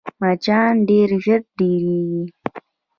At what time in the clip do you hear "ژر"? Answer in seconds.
1.23-1.41